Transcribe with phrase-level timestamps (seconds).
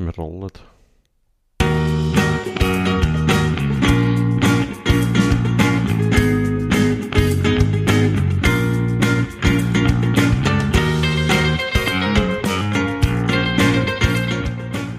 [0.00, 0.50] Wir rollen.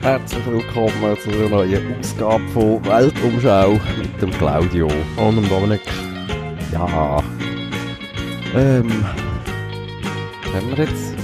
[0.02, 4.88] Herzlich willkommen zu einer neuen Ausgabe von Weltumschau mit dem Claudio.
[5.18, 5.82] Und dem Dominik.
[6.72, 7.24] Ja.
[8.56, 9.04] Ähm.
[10.54, 11.16] Haben wir jetzt?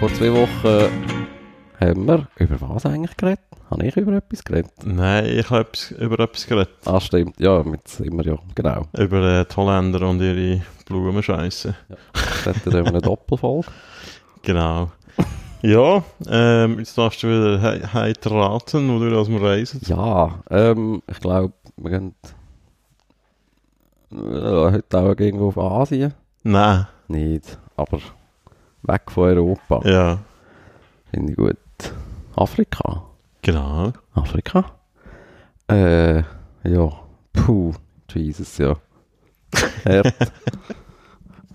[0.00, 1.13] Vor zwei Wochen
[1.80, 3.40] haben wir über was eigentlich geredet?
[3.70, 4.72] Habe ich über etwas geredet?
[4.84, 6.70] Nein, ich habe über etwas geredet.
[6.84, 7.38] Ah, stimmt.
[7.40, 8.38] Ja, mit sind wir ja.
[8.54, 8.86] Genau.
[8.96, 11.74] Über äh, die Holländer und ihre Blumenscheisse.
[12.12, 13.68] Das hat dann eine Doppelfolge.
[14.42, 14.92] Genau.
[15.62, 19.80] Ja, ähm, jetzt darfst du wieder he heiter raten, wo du aus dem Reisen.
[19.86, 22.14] Ja, ähm, ich glaube, wir gehen
[24.12, 24.16] äh,
[24.72, 26.12] heute auch irgendwo auf Asien.
[26.42, 27.98] Nein, Nicht, aber
[28.82, 29.80] weg von Europa.
[29.88, 30.18] ja,
[31.10, 31.56] Finde ich gut.
[32.36, 33.02] Afrika.
[33.42, 33.92] genau.
[34.14, 34.64] Afrika?
[35.68, 36.18] Äh,
[36.64, 36.90] ja.
[37.32, 37.72] Puh,
[38.12, 38.76] Jesus, ja.
[39.84, 40.14] Hart.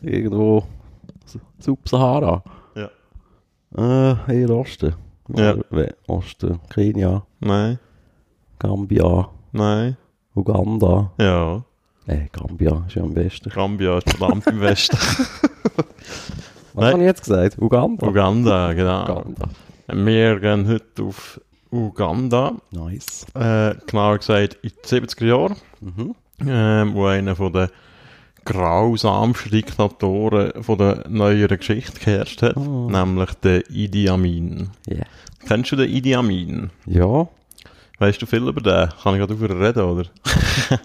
[0.02, 0.64] Irgendwo
[1.26, 2.44] Su- Subsahara.
[2.76, 2.89] Ja.
[3.78, 4.95] Äh, eher Osten.
[5.36, 5.56] Ja.
[6.08, 6.59] Osten.
[6.70, 7.78] Kenia, Nein,
[8.58, 9.95] Gambia, nein,
[10.36, 11.11] Uganda.
[11.20, 11.64] ja.
[12.08, 13.50] Äh, Gambia ist ja am besten.
[13.50, 14.98] Gambia ist verdammt im Westen.
[16.73, 16.92] Was Nein.
[16.94, 17.58] habe ich jetzt gesagt?
[17.59, 18.08] Uganda?
[18.08, 19.04] Uganda, genau.
[19.04, 19.50] Uganda.
[19.94, 21.40] Wir gehen heute auf
[21.72, 22.54] Uganda.
[22.72, 23.26] Nice.
[23.36, 25.56] Äh, genauer gesagt in die 70er Jahre.
[25.82, 26.16] Mhm.
[26.48, 27.70] ähm, wo einer von den
[28.45, 32.90] grausamsten Diktatoren von der neueren Geschichte geherrscht hat, Oh.
[32.90, 34.70] nämlich der Idi Amin.
[34.90, 35.06] Yeah.
[35.48, 36.70] Kennst du den Idi Amin?
[36.86, 37.28] Ja.
[38.00, 38.90] Weißt du viel über den?
[39.04, 40.06] Kann ich gerade darüber reden, oder?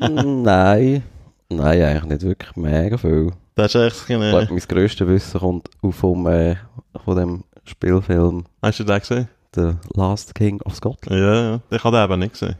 [0.25, 1.02] Nein.
[1.48, 3.30] Nein, eigentlich nicht wirklich mega viel.
[3.55, 6.56] Das ist echt Ich glaube, mein grösstes Wissen kommt vom, äh,
[7.05, 9.28] von dem Spielfilm Hast du den gesehen?
[9.54, 11.20] The Last King of Scotland.
[11.20, 11.60] Ja, ja.
[11.70, 12.56] Ich habe den eben nicht gesehen.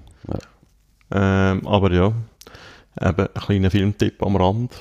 [1.11, 2.13] Ähm, aber ja.
[3.01, 4.73] Eben ein kleiner Filmtipp am Rand.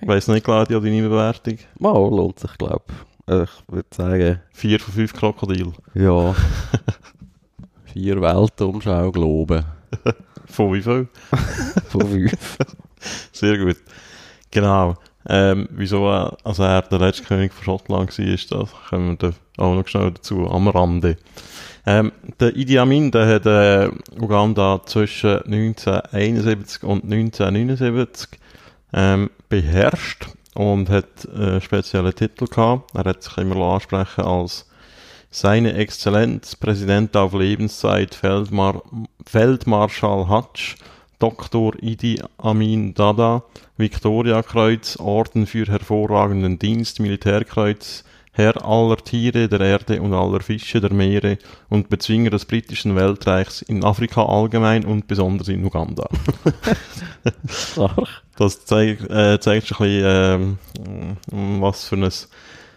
[0.00, 1.58] ich weiss nicht, Claudia, deine Bewertung?
[1.78, 2.94] Mal lohnt sich, glaube ich.
[3.34, 5.72] Ich würde sagen, Vier von fünf Krokodil.
[5.94, 6.34] ja.
[7.92, 9.64] Vier Weltumschau Globen.
[10.46, 11.08] Von wie viel?
[11.88, 12.58] Von fünf.
[13.32, 13.76] Sehr gut.
[14.50, 14.96] Genau.
[15.28, 19.74] Ähm, wieso äh, also er der letzte König von Schottland war, das kommen wir auch
[19.74, 21.16] noch schnell dazu, am Rande.
[21.84, 23.90] Ähm, der Idi Amin, der hat äh,
[24.20, 28.28] Uganda zwischen 1971 und 1979
[28.92, 32.94] ähm, beherrscht und hat äh, spezielle Titel gehabt.
[32.94, 34.66] Er hat sich immer ansprechen als
[35.30, 38.82] seine Exzellenz, Präsident auf Lebenszeit, Feldmar
[39.26, 40.76] Feldmarschall Hatsch,
[41.22, 41.74] Dr.
[41.80, 43.44] Idi Amin Dada,
[43.76, 48.02] Viktoriakreuz, Orden für hervorragenden Dienst, Militärkreuz,
[48.32, 51.38] Herr aller Tiere der Erde und aller Fische der Meere
[51.68, 56.08] und Bezwinger des britischen Weltreichs in Afrika allgemein und besonders in Uganda.
[58.36, 62.02] Das zeigt, äh, zeigt schon ein bisschen, ähm, was für ein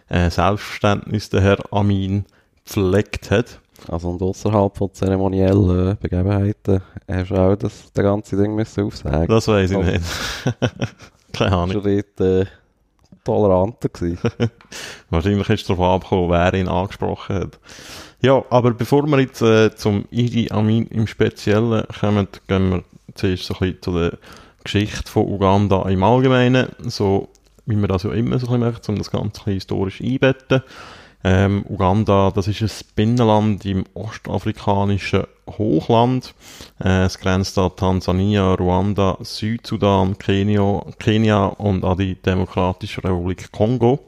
[0.10, 2.26] äh, Selbstverständnis der Herr Amin
[2.66, 3.60] pflegt hat.
[3.90, 9.28] Also und außerhalb von zeremoniellen Begebenheiten hast du auch das, das ganze Ding müssen aufsagen.
[9.28, 10.04] Das weiß ich Also- nicht.
[11.34, 11.72] Keine Ahnung.
[11.72, 12.46] schon dort äh,
[13.26, 14.20] toleranter gewesen.
[15.10, 17.60] Wahrscheinlich ist es darauf angekommen, wer ihn angesprochen hat.
[18.22, 22.84] Ja, aber bevor wir jetzt äh, zum Idi Amin im Speziellen kommen, gehen wir
[23.16, 24.18] zuerst so ein bisschen zu der
[24.64, 27.28] Geschichte von Uganda im Allgemeinen, so
[27.66, 30.02] wie wir das ja immer so ein bisschen machen, um das Ganze ein bisschen historisch
[30.02, 30.64] einbetten.
[31.28, 36.36] Ähm, Uganda, das ist ein Binnenland im ostafrikanischen Hochland.
[36.80, 44.02] Äh, es grenzt an Tansania, Ruanda, Südsudan, Kenia, Kenia und an die Demokratische Republik Kongo.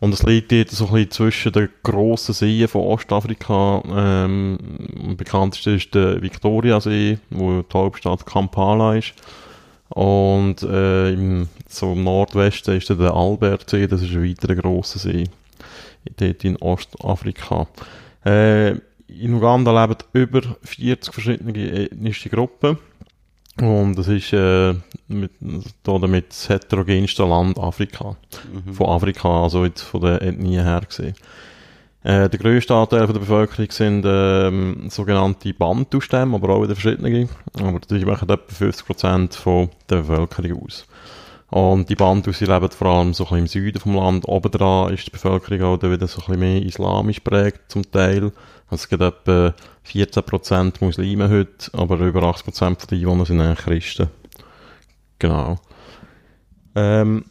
[0.00, 3.80] Und es liegt dort so ein bisschen zwischen den grossen Seen von Ostafrika.
[3.94, 4.58] Ähm,
[5.04, 9.14] am bekanntesten ist der Victoriasee, wo die Hauptstadt Kampala ist.
[9.88, 15.28] Und äh, im, so im Nordwesten ist der Albertsee, das ist ein weiterer grosser See.
[16.16, 17.66] Dort in Ostafrika.
[18.24, 18.72] Äh,
[19.08, 22.78] in Uganda leben über 40 verschiedene ethnische Gruppen.
[23.60, 24.74] Und das ist äh,
[25.06, 25.30] mit,
[25.84, 28.16] damit das heterogenste Land Afrika.
[28.72, 31.14] Von Afrika, also jetzt von der Ethnie her gesehen.
[32.02, 37.28] Äh, der grösste Anteil von der Bevölkerung sind ähm, sogenannte Bantu-Stämme, aber auch wieder verschiedene.
[37.54, 40.86] Aber die machen etwa 50% von der Bevölkerung aus.
[41.50, 44.26] Und die Bantus, die leben vor allem so im Süden vom Land.
[44.26, 48.32] Obendran ist die Bevölkerung auch wieder so ein bisschen mehr islamisch prägt zum Teil.
[48.68, 49.54] Also es gibt etwa
[49.86, 54.08] 14% Muslime heute, aber über 80% der Einwohner sind eigentlich Christen.
[55.18, 55.58] Genau.
[56.74, 57.24] Ähm,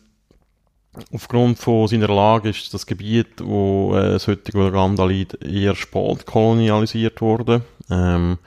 [1.11, 6.25] aufgrund von seiner Lage ist das Gebiet, wo äh, das heutige Uganda liegt, eher spät
[6.25, 7.63] kolonialisiert worden.
[7.89, 8.37] Ähm,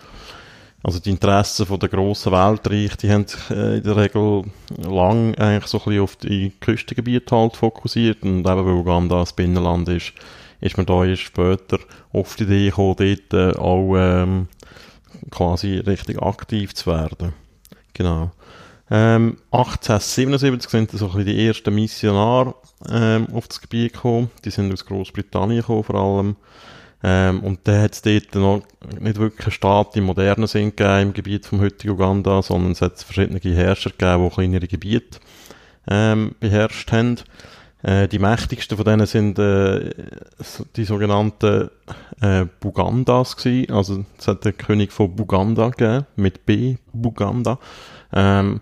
[0.86, 4.44] also die Interessen der grossen Weltreich, die haben sich äh, in der Regel
[4.78, 9.88] lang eigentlich so ein auf die Küstengebiete halt fokussiert und eben weil Uganda ein Binnenland
[9.88, 10.12] ist,
[10.60, 11.80] ist man da erst später
[12.12, 14.46] auf die Idee gekommen, dort äh, auch ähm,
[15.32, 17.32] quasi richtig aktiv zu werden.
[17.92, 18.30] Genau.
[18.88, 22.54] Ähm, 1877 sind so ein bisschen die ersten Missionare
[22.88, 24.30] ähm, auf das Gebiet gekommen.
[24.44, 26.36] Die sind aus Großbritannien gekommen vor allem.
[27.02, 28.62] Ähm, und dann hat es dort noch
[28.98, 32.82] nicht wirklich einen Staat im modernen Sinn gegeben im Gebiet vom heutigen Uganda, sondern es
[32.82, 35.18] hat verschiedene Herrscher gegeben, die kleinere Gebiete
[35.88, 37.16] ähm, beherrscht haben.
[37.82, 39.90] Äh, die mächtigsten von denen sind äh,
[40.74, 41.70] die sogenannten
[42.20, 43.72] äh, Bugandas gewesen.
[43.72, 47.58] Also es hat den König von Buganda gegeben, mit B, Buganda.
[48.12, 48.60] Ähm,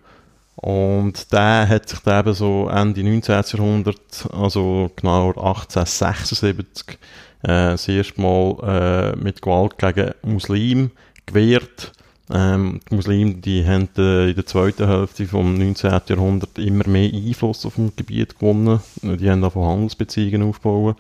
[0.57, 3.35] und der hat sich dann eben so Ende 19.
[3.35, 6.99] Jahrhundert, also genauer 1876,
[7.45, 10.91] äh, das erste Mal äh, mit Gewalt gegen Muslime
[11.27, 11.93] gewehrt.
[12.33, 16.01] Ähm, die Muslime, die haben äh, in der zweiten Hälfte vom 19.
[16.09, 18.81] Jahrhundert immer mehr Einfluss auf dem Gebiet gewonnen.
[19.03, 20.97] Die haben von Handelsbeziehungen aufgebaut.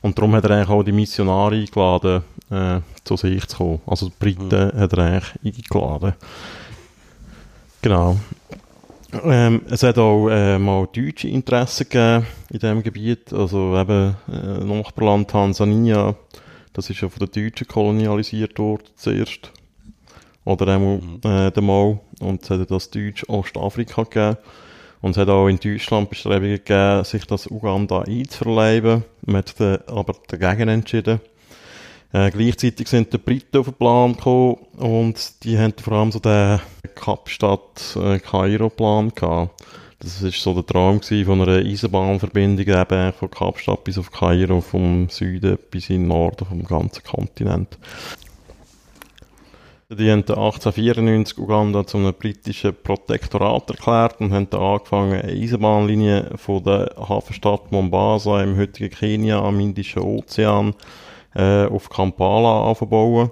[0.00, 3.80] Und darum hat er eigentlich auch die Missionare eingeladen, äh, zu sich zu kommen.
[3.86, 4.80] Also die Briten mhm.
[4.80, 6.14] hat er eigentlich eingeladen.
[7.82, 8.18] Genau.
[9.24, 13.32] Ähm, es hat auch äh, mal deutsche Interessen gegeben in diesem Gebiet.
[13.32, 16.14] Also eben äh, Nachbarland Tansania,
[16.72, 19.52] das ist ja von den Deutschen kolonialisiert worden zuerst.
[20.44, 21.20] Oder einmal mhm.
[21.24, 22.00] äh, der Mal.
[22.20, 24.38] Und es hat das Deutsch Ostafrika gegeben.
[25.02, 29.04] Und es hat auch in Deutschland Bestrebungen gegeben, sich das Uganda einzuverleiben.
[29.26, 31.20] Man hat aber dagegen entschieden.
[32.12, 36.18] Äh, gleichzeitig sind die Briten auf den Plan gekommen und die haben vor allem so
[36.18, 36.60] den
[36.94, 39.48] Kapstadt äh.
[39.98, 45.08] Das ist so der Traum von einer Eisenbahnverbindung eben von Kapstadt bis auf Kairo, vom
[45.08, 47.78] Süden bis in den Norden vom ganzen Kontinent.
[49.88, 56.32] Die haben 1894 Uganda zu einem britischen Protektorat erklärt und haben dann angefangen, eine Eisenbahnlinie
[56.36, 60.74] von der Hafenstadt Mombasa im heutigen Kenia am Indischen Ozean
[61.34, 63.30] äh, auf Kampala aufzubauen.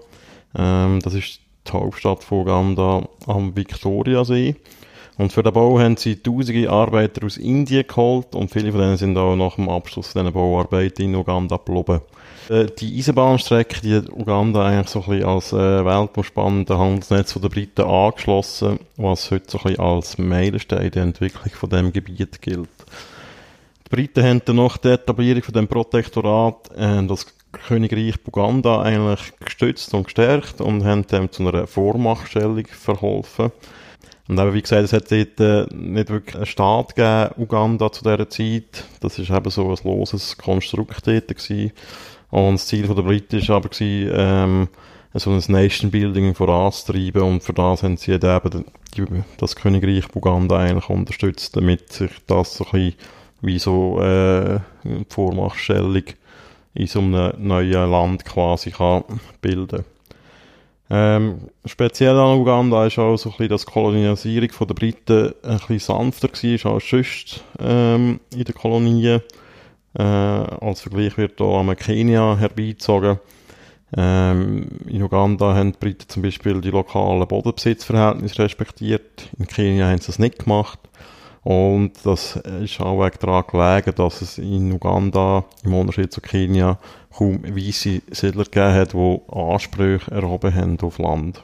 [0.57, 4.57] Ähm, das ist die Hauptstadt von Uganda am Viktoriasee.
[5.21, 8.97] Und für den Bau haben sie tausende Arbeiter aus Indien geholt und viele von denen
[8.97, 12.01] sind auch nach dem Abschluss dieser Bauarbeiten in Uganda geblieben.
[12.49, 17.49] Äh, die Eisenbahnstrecke, die hat Uganda eigentlich so ein bisschen als äh, weltumspannende Handelsnetz der
[17.51, 22.71] Briten angeschlossen, was heute so ein bisschen als Meilenstein der Entwicklung von dem Gebiet gilt.
[23.87, 29.33] Die Briten haben dann nach der Etablierung von dem Protektorat äh, das Königreich Buganda eigentlich
[29.41, 33.53] gestützt und gestärkt und haben dem zu einer Vormachtstellung verholfen.
[34.29, 38.05] Und eben, wie gesagt, es hat dort äh, nicht wirklich einen Staat gegeben, Uganda zu
[38.05, 38.85] dieser Zeit.
[39.01, 41.73] Das ist eben so ein loses Konstrukt dort gewesen.
[42.31, 44.69] Und das Ziel der Briten war aber, gewesen, ähm,
[45.15, 48.65] so ein Nation-Building voranzutreiben und für das haben sie eben
[49.39, 52.95] das Königreich Buganda eigentlich unterstützt, damit sich das so ein bisschen
[53.43, 54.61] wie so äh,
[55.09, 56.05] Vormachtstellung
[56.75, 59.05] in so einem neuen Land quasi kann
[59.41, 59.85] bilden
[60.93, 65.59] ähm, speziell an Uganda ist auch so ein bisschen, dass die Kolonialisierung der Briten ein
[65.59, 69.23] bisschen sanfter war als sonst ähm, in den Kolonien.
[69.97, 73.21] Äh, als Vergleich wird hier am Kenia herbeizogen.
[73.97, 79.29] Ähm, in Uganda haben die Briten zum Beispiel die lokalen Bodenbesitzverhältnisse respektiert.
[79.39, 80.81] In Kenia haben sie das nicht gemacht.
[81.51, 86.79] Und das ist auch daran gelegen, dass es in Uganda, im Unterschied zu Kenia,
[87.13, 91.43] kaum weiße Siedler gegeben hat, die Ansprüche erhoben haben auf Land.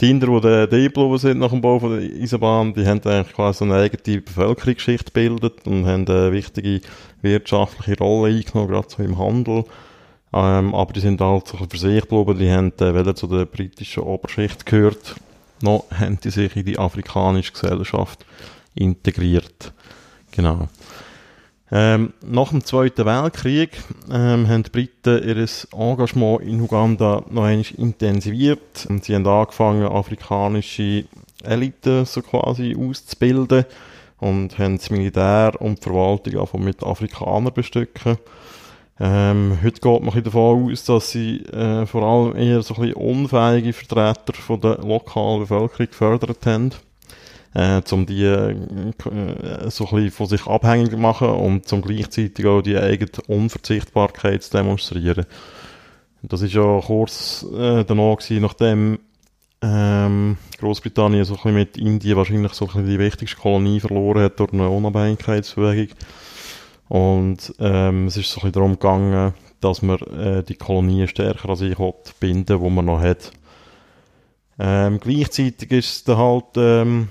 [0.00, 3.76] Die Inder, die eingeblieben sind nach dem Bau der Eisenbahn, die haben eigentlich quasi eine
[3.76, 6.80] eigene Bevölkerungsgeschichte gebildet und haben eine wichtige
[7.20, 9.64] wirtschaftliche Rolle eingenommen, gerade so im Handel.
[10.32, 13.44] Ähm, aber die sind halt so für sich geblieben, die haben äh, weder zu der
[13.44, 15.14] britischen Oberschicht gehört,
[15.60, 18.26] noch haben die sich in die afrikanische Gesellschaft
[18.74, 19.72] integriert.
[20.32, 20.68] Genau.
[21.74, 23.70] Ähm, nach dem Zweiten Weltkrieg
[24.10, 28.86] ähm, haben die Briten ihr Engagement in Uganda noch einmal intensiviert.
[28.90, 31.06] Und sie haben angefangen, afrikanische
[31.42, 33.64] Eliten so quasi auszubilden
[34.18, 38.18] und haben das Militär und die Verwaltung einfach mit Afrikanern bestücken.
[39.00, 42.96] Ähm, heute geht man davon aus, dass sie äh, vor allem eher so ein bisschen
[42.96, 46.72] unfähige Vertreter von der lokalen Bevölkerung gefördert haben
[47.54, 48.54] äh, um die äh,
[49.68, 54.42] so ein bisschen von sich abhängig zu machen und zum gleichzeitig auch die eigene Unverzichtbarkeit
[54.42, 55.26] zu demonstrieren.
[56.22, 58.98] Das ist ja kurz äh, danach gewesen, nachdem
[59.60, 64.22] ähm, Großbritannien so ein bisschen mit Indien wahrscheinlich so ein bisschen die wichtigste Kolonie verloren
[64.22, 65.96] hat durch eine Unabhängigkeitsbewegung.
[66.88, 71.50] Und ähm, es ist so ein bisschen darum gegangen, dass man äh, die Kolonien stärker
[71.50, 71.76] an sich
[72.20, 73.32] binden wo man noch hat.
[74.58, 77.08] Ähm, gleichzeitig ist es dann halt ähm,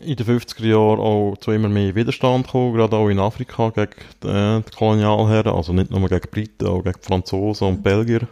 [0.00, 3.92] in den 50er Jahren auch zu immer mehr Widerstand gekommen, gerade auch in Afrika gegen
[4.30, 8.26] äh, die Kolonialherren, also nicht nur gegen Briten, auch gegen Franzosen und Belgier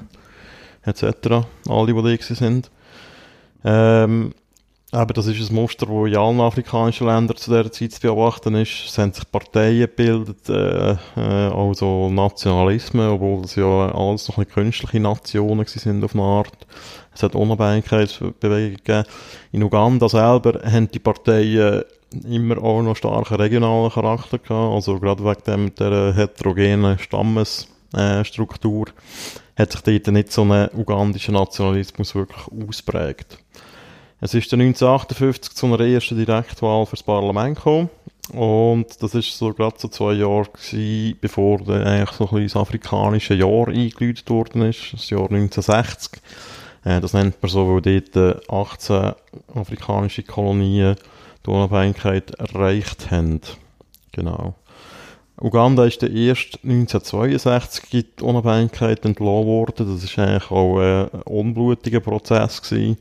[0.85, 2.71] etc., alle, die da sind.
[3.65, 4.35] Ähm,
[4.93, 8.55] aber das ist ein Muster, das in allen afrikanischen Ländern zu dieser Zeit zu beobachten
[8.57, 8.87] ist.
[8.87, 14.99] Es haben sich Parteien gebildet, äh, also Nationalismen, obwohl es ja alles noch ein künstliche
[14.99, 16.67] Nationen sind auf eine Art.
[17.15, 19.05] Es hat Unabhängigkeitsbewegungen gegeben.
[19.53, 21.85] In Uganda selber haben die Parteien
[22.29, 28.93] immer auch noch starken regionalen Charakter gehabt, also gerade wegen dem, der heterogenen Stammesstruktur äh,
[29.61, 33.39] hat sich dort nicht so ein ugandischer Nationalismus wirklich ausprägt.
[34.23, 37.89] Es ist 1958 zu einer ersten Direktwahl fürs Parlament gekommen.
[38.35, 42.55] Und das ist so gerade so zwei Jahre gewesen, bevor dann eigentlich so ein das
[42.55, 46.21] afrikanische Jahr eingeläutet worden ist, das Jahr 1960.
[46.85, 49.13] Äh, das nennt man so, weil dort 18
[49.55, 50.97] afrikanische Kolonien
[51.47, 53.41] die Unabhängigkeit erreicht haben.
[54.13, 54.55] Genau.
[55.41, 59.95] Uganda ist der erste 1962 die Unabhängigkeit entlohnt worden.
[59.95, 62.99] Das ist eigentlich auch ein unblutiger Prozess gewesen.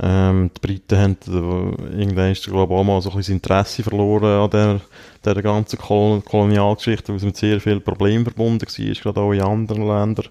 [0.00, 3.82] Ähm, die Briten haben äh, irgendwann ist, glaube ich, auch mal so ein bisschen Interesse
[3.82, 4.80] verloren an der,
[5.34, 9.40] der ganzen Kolon Kolonialgeschichte, weil es mit sehr vielen Problemen verbunden war, gerade auch in
[9.40, 10.26] anderen Ländern.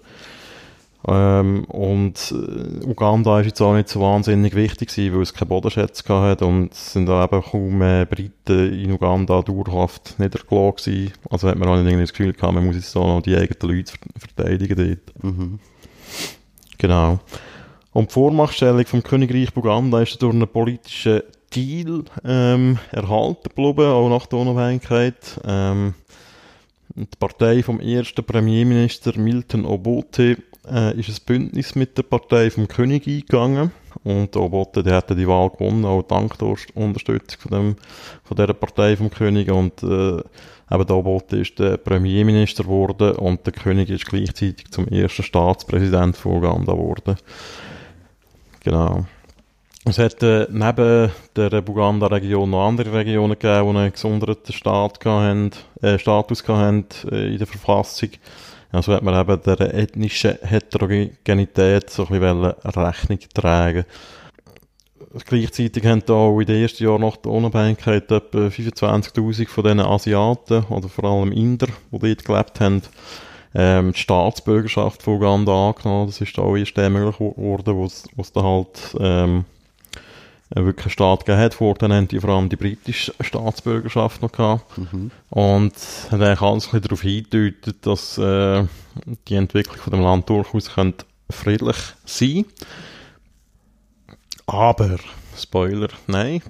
[1.06, 5.50] Ähm, und äh, Uganda ist jetzt auch nicht so wahnsinnig wichtig gewesen, weil es keine
[5.50, 11.12] Bodenschätze hatte und es sind da eben kaum äh, Briten in Uganda dauerhaft niedergelassen gewesen.
[11.28, 13.36] Also hat man auch nicht irgendwie das Gefühl gehabt, man muss jetzt so noch die
[13.36, 15.24] eigenen Leute verteidigen dort.
[15.24, 15.58] Mhm.
[16.78, 17.20] Genau.
[17.94, 21.22] Und die Vormachtstellung vom Königreich Buganda ist durch einen politischen
[21.54, 25.40] Deal ähm, erhalten geblieben, auch nach der Unabhängigkeit.
[25.46, 25.94] Ähm,
[26.96, 32.66] die Partei vom ersten Premierminister Milton Obote äh, ist ein Bündnis mit der Partei vom
[32.66, 33.70] König eingegangen.
[34.02, 37.76] Und Obote, der hatte die Wahl gewonnen, auch dank der Unterstützung von, dem,
[38.24, 39.52] von dieser Partei vom König.
[39.52, 44.88] Und äh, eben der Obote ist der Premierminister geworden und der König ist gleichzeitig zum
[44.88, 47.14] ersten Staatspräsident von Uganda geworden.
[48.64, 49.04] Genau.
[49.86, 55.50] Es hat äh, neben der Buganda-Region noch andere Regionen gegeben, die einen gesonderten Staat hatten,
[55.82, 58.08] äh, Status hatten äh, in der Verfassung.
[58.72, 63.84] Also hat man eben der ethnischen Heterogenität so ein bisschen Rechnung tragen
[65.26, 69.80] Gleichzeitig haben da auch in den ersten Jahren nach der Unabhängigkeit etwa 25.000 von diesen
[69.80, 72.82] Asiaten oder vor allem Inder, die dort gelebt haben,
[73.54, 76.06] ähm, die Staatsbürgerschaft von Uganda angenommen.
[76.06, 79.44] Das ist auch erst möglich geworden, wo es da halt ähm,
[80.50, 81.54] wirklich einen Staat gegeben hat.
[81.54, 84.78] Vorher haben die vor allem die britische Staatsbürgerschaft noch gehabt.
[84.78, 85.10] Mhm.
[85.30, 85.72] Und
[86.10, 88.64] hat eigentlich alles ein darauf hingedeutet, dass äh,
[89.28, 92.44] die Entwicklung von dem Land durchaus könnte friedlich sein
[94.46, 94.98] Aber,
[95.36, 96.42] Spoiler, nein.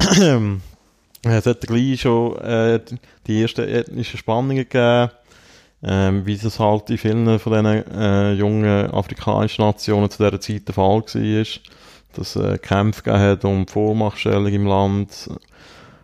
[1.24, 2.80] Es hat gleich schon äh,
[3.26, 5.10] die ersten ethnischen Spannungen gegeben,
[5.82, 10.68] ähm, wie es halt in vielen von diesen äh, jungen afrikanischen Nationen zu dieser Zeit
[10.68, 11.56] der Fall war, dass
[12.16, 15.30] es äh, Kämpfe gegeben hat um Vormachtstellung im Land.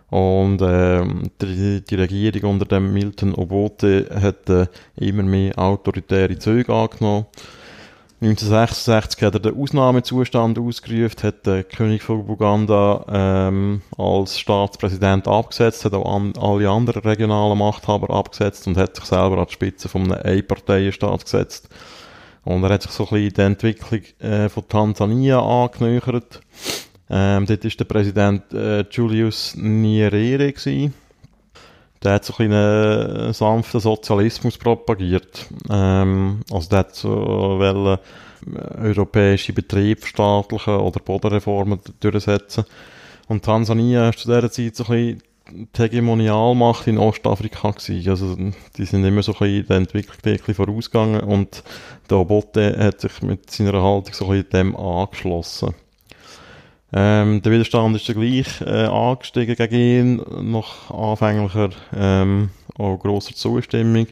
[0.08, 1.04] Und äh,
[1.40, 7.26] die, die, Regierung unter dem Milton Obote hat äh, immer mehr autoritäre Züge angenommen
[8.22, 15.86] 1966 hat er den Ausnahmezustand ausgerufen, hat der König von Buganda ähm, als Staatspräsident abgesetzt,
[15.86, 19.88] hat auch an, alle anderen regionalen Machthaber abgesetzt und hat sich selber an die Spitze
[19.88, 21.70] von einem Einparteienstaat gesetzt.
[22.44, 26.42] Und er hat sich so ein bisschen die Entwicklung äh, von Tansania angenähert.
[27.08, 30.92] Ähm, dort war der Präsident äh, Julius Nyerere gewesen
[32.02, 35.46] der hat so ein einen sanften Sozialismus propagiert.
[35.68, 37.98] Ähm, also der hat so wollen,
[38.54, 42.64] äh, europäische Betriebe verstaatlichen oder Bodenreformen durchsetzen.
[43.28, 48.08] Und Tansania war zu dieser Zeit so ein bisschen die Hegemonialmacht in Ostafrika gewesen.
[48.08, 48.36] Also,
[48.76, 51.62] die sind immer so ein bisschen der Entwicklung ein vorausgegangen und
[52.08, 55.74] der Obote hat sich mit seiner Haltung so ein bisschen dem angeschlossen.
[56.92, 63.34] Ähm, der Widerstand ist dann gleich äh, angestiegen gegen ihn, nach anfänglicher ähm, auch grosser
[63.34, 64.08] Zustimmung,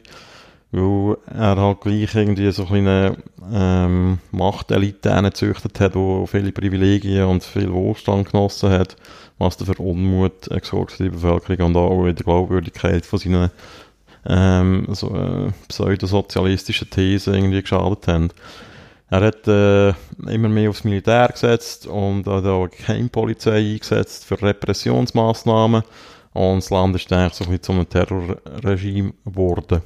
[0.71, 3.17] weil er halt gleich irgendwie so eine
[3.51, 8.95] ähm, Machtelite gezüchtet hat, die viele Privilegien und viel Wohlstand genossen hat,
[9.39, 13.05] was dann für Unmut äh, gesorgt hat in der Bevölkerung und auch in der Glaubwürdigkeit
[13.05, 13.51] von seinen
[14.25, 18.29] ähm, so, äh, pseudosozialistischen Thesen irgendwie geschadet haben.
[19.11, 19.89] Er hat äh,
[20.31, 25.83] immer mehr aufs Militär gesetzt und hat auch keine Polizei eingesetzt für Repressionsmaßnahmen.
[26.33, 29.81] Und das Land ist eigentlich so ein zu einem Terrorregime geworden.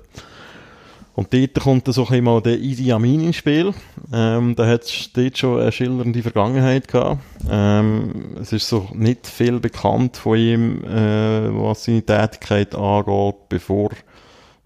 [1.15, 3.74] Und dort kommt dann so ein bisschen mal der Idi Amin ins Spiel.
[4.12, 4.82] Ähm, da hat
[5.15, 7.22] dort schon eine schildernde Vergangenheit gehabt.
[7.50, 13.92] Ähm, es ist so nicht viel bekannt von ihm, äh, was seine Tätigkeit angeht, bevor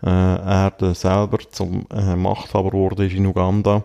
[0.01, 3.83] äh, er dann selber zum äh, Machthaber wurde in Uganda.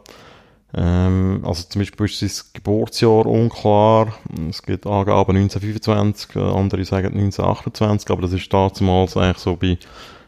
[0.75, 4.15] Ähm, also zum Beispiel ist sein Geburtsjahr unklar.
[4.49, 9.79] Es gibt Angaben 1925, andere sagen 1928, aber das ist damals eigentlich so bei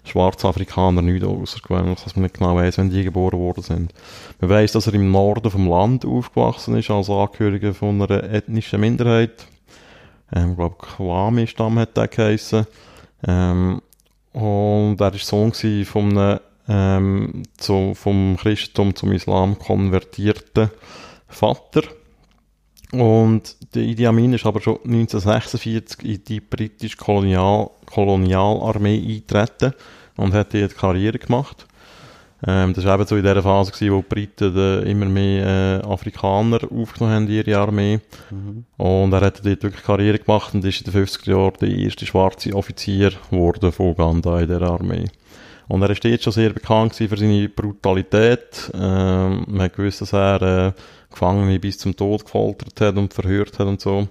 [0.05, 3.95] Schwarzafrikaner nicht außergewöhnlich, dass man nicht genau weiß, wenn die geboren worden sind.
[4.41, 8.81] Man weiß, dass er im Norden vom Land aufgewachsen ist, als Angehöriger von einer ethnischen
[8.81, 9.47] Minderheit.
[10.33, 12.67] Ähm, ich glaube, Kwame-Stamm hat der geheissen.
[13.27, 13.81] Ähm,
[14.35, 15.53] und er war Sohn
[15.85, 20.71] von einem ähm, zu, vom Christentum zum Islam konvertierten
[21.29, 21.83] Vater.
[22.93, 29.75] Und der Idi Amin ist aber schon 1946 in die britische Kolonial Kolonialarmee eingetreten
[30.17, 31.67] und hat dort Karriere gemacht.
[32.47, 35.83] Ähm, das war eben so in der Phase, gewesen, wo die Briten äh, immer mehr
[35.83, 38.01] äh, Afrikaner aufgenommen haben in ihre Armee.
[38.31, 38.65] Mhm.
[38.77, 42.07] Und er hat dort wirklich Karriere gemacht und ist in den 50er Jahren der erste
[42.07, 45.07] schwarze Offizier geworden von Uganda in der Armee.
[45.69, 48.71] Und er ist jetzt schon sehr bekannt für seine Brutalität.
[48.75, 50.73] Ähm, man hat gewusst, dass er äh,
[51.11, 54.09] Gefangene bis zum Tod gefoltert hat und verhört hat und so.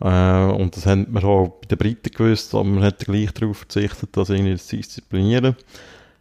[0.00, 3.58] Äh, und das haben wir auch bei den Briten gewusst, aber man hat gleich darauf
[3.58, 5.56] verzichtet, das irgendwie zu disziplinieren.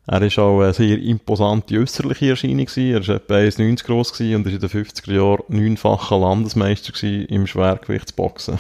[0.08, 2.94] Er ist auch eine sehr imposante äußerliche Erscheinung gewesen.
[2.94, 8.58] Er war etwa 1,90 groß und war in den 50er Jahren neunfacher Landesmeister im Schwergewichtsboxen.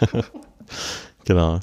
[1.24, 1.60] genau.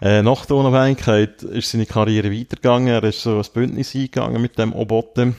[0.00, 2.88] Äh, nach der Unabhängigkeit ist seine Karriere weitergegangen.
[2.88, 5.34] Er ist so ein Bündnis eingegangen mit dem Obote.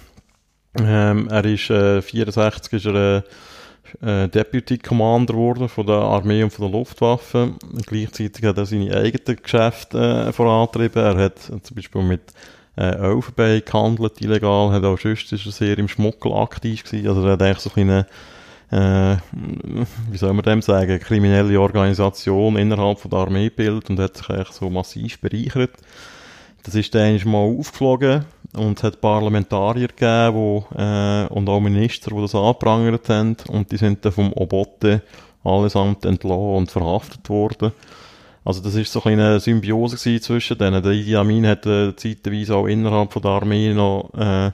[0.80, 3.22] Ähm, er ist äh, 64 ist er äh,
[4.02, 7.54] äh, Deputy Commander geworden von der Armee und von der Luftwaffe.
[7.86, 11.04] Gleichzeitig hat er seine eigenen Geschäfte äh, vorantrieben.
[11.04, 12.34] Er hat zum Beispiel mit
[12.78, 17.08] äh, Elfenbein gehandelt, illegal, hat auch sonst ist er sehr im Schmuggel aktiv gewesen.
[17.08, 18.06] Also er hat eigentlich so eine
[18.72, 19.16] äh,
[20.12, 24.30] wie soll man dem sagen, kriminelle Organisation innerhalb von der Armee bildet und hat sich
[24.30, 25.72] eigentlich so massiv bereichert.
[26.64, 32.12] Das ist dann mal aufgeflogen und es hat Parlamentarier gegeben wo, äh, und auch Minister,
[32.12, 35.02] die das angeprangert haben und die sind dann vom Obote
[35.46, 37.72] allesamt entlassen und verhaftet worden.
[38.44, 40.82] Also das ist so eine Symbiose zwischen denen.
[40.82, 44.52] Der Idi Amin hat äh, zeitweise auch innerhalb von der Armee noch äh,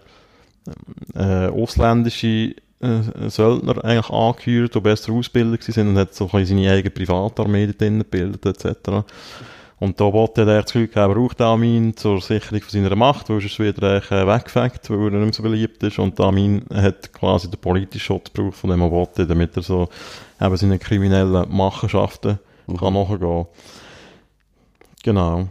[1.15, 6.89] äh, ausländische äh, Söldner eigentlich angehört, die besser ausgebildet sind und hat so seine eigene
[6.89, 9.03] Privatarmee drin gebildet etc.
[9.79, 13.41] Und da wollte er das Gefühl er braucht Amin zur Sicherung von seiner Macht, weil
[13.41, 15.99] sonst wieder weggefegt, weil er nicht mehr so beliebt ist.
[15.99, 19.89] Und Amin hat quasi den politischen Schutz gebraucht von dem Obote, damit er so
[20.39, 22.77] eben seine kriminellen Machenschaften mhm.
[22.77, 23.45] kann nachgehen.
[25.03, 25.47] Genau.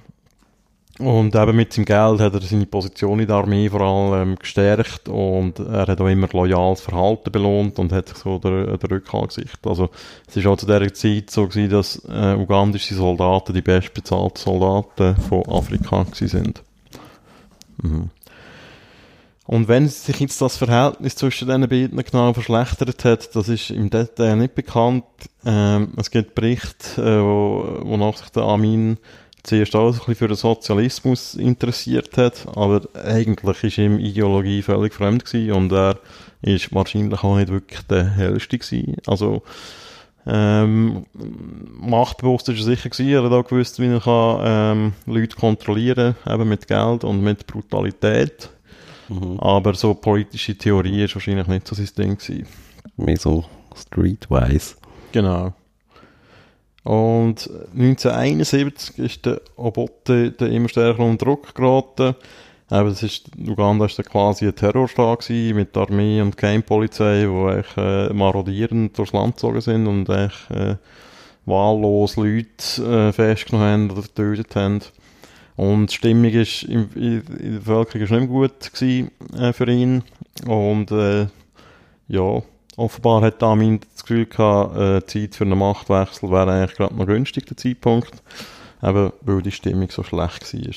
[1.02, 5.08] Und eben mit seinem Geld hat er seine Position in der Armee vor allem gestärkt
[5.08, 9.34] und er hat auch immer loyales Verhalten belohnt und hat sich so der, der Rückhalt
[9.34, 9.66] gesichert.
[9.66, 9.90] Also
[10.28, 15.16] es ist auch zu dieser Zeit so gewesen, dass äh, ugandische Soldaten die bestbezahlten Soldaten
[15.22, 16.62] von Afrika gewesen sind.
[17.82, 18.10] Mhm.
[19.44, 23.90] Und wenn sich jetzt das Verhältnis zwischen diesen beiden genau verschlechtert hat, das ist im
[23.90, 25.04] Detail nicht bekannt.
[25.44, 28.98] Ähm, es gibt Berichte, äh, wo, wonach sich der Amin
[29.42, 34.94] zuerst auch ein bisschen für den Sozialismus interessiert hat, aber eigentlich ist ihm Ideologie völlig
[34.94, 35.98] fremd gewesen und er
[36.42, 38.96] ist wahrscheinlich auch nicht wirklich der hellste gewesen.
[39.06, 39.42] Also,
[40.24, 41.06] ähm,
[41.80, 46.14] machtbewusst ist er sicher gewesen, er hat auch gewusst, wie er kann, ähm, Leute kontrollieren,
[46.26, 48.50] eben mit Geld und mit Brutalität.
[49.08, 49.40] Mhm.
[49.40, 52.46] Aber so politische Theorie ist wahrscheinlich nicht so sein Ding gewesen.
[52.96, 54.76] Mehr so streetwise.
[55.10, 55.52] Genau.
[56.84, 62.16] Und 1971 ist der Obote der immer stärker unter Druck geraten.
[62.70, 68.12] Eben, das ist, Uganda war quasi ein Terrorstaat mit der Armee und Geheimpolizei, die äh,
[68.12, 70.76] marodierend durchs Land gezogen sind und eigentlich, äh,
[71.44, 74.80] wahllos Leute äh, festgenommen haben oder getötet haben.
[75.56, 79.52] Und die Stimmung ist in, in, in der Bevölkerung ist nicht mehr gut gewesen, äh,
[79.52, 80.02] für ihn.
[80.46, 81.26] Und äh,
[82.08, 82.42] ja,
[82.76, 87.06] Offenbar hat Amin das Gefühl gehabt, äh, Zeit für einen Machtwechsel wäre eigentlich gerade noch
[87.06, 88.22] günstig, der Zeitpunkt.
[88.82, 90.74] Eben, weil die Stimmung so schlecht war.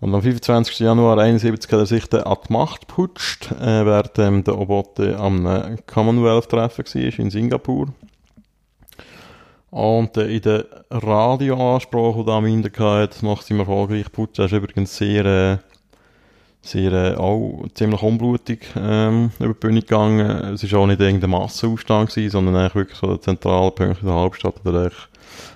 [0.00, 0.80] Und am 25.
[0.80, 5.16] Januar 1971 hat er sich dann an die Macht geputscht, äh, während ähm, der Obote
[5.18, 7.88] am äh, Commonwealth-Treffen war in Singapur.
[9.70, 15.24] Und äh, in der Radioansprache, die Amin hatte, nach seinem erfolgreichen Putsch, ist übrigens sehr,
[15.24, 15.58] äh,
[16.66, 20.54] sehr äh, auch ziemlich unblutig ähm, über die Bühne gegangen.
[20.54, 24.06] Es war auch nicht irgendein Massenaufstand gewesen, sondern eigentlich wirklich so der zentrale Punkt in
[24.06, 25.08] der Hauptstadt, der eigentlich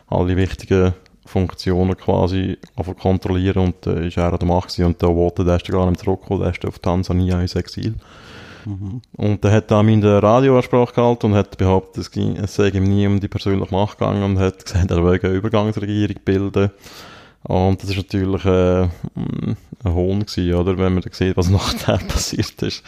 [0.08, 0.94] alle wichtigen
[1.26, 2.58] Funktionen quasi
[3.00, 4.86] kontrollieren und äh, ist er an der Macht gewesen.
[4.86, 7.94] und der wollte, der ist gar nicht zurückgekommen, der ist auf Tansania ins Exil.
[8.66, 9.00] Mhm.
[9.16, 12.68] Und er hat dann in der Radioansprache gehalten und hat behauptet, es, ging, es sei
[12.68, 16.70] ihm nie um die persönliche Macht gegangen und hat gesagt, er will eine Übergangsregierung bilden.
[17.42, 18.88] Und das ist natürlich äh,
[19.84, 20.78] ein Hohn gewesen, oder?
[20.78, 22.82] Wenn man sieht, was nachher passiert ist.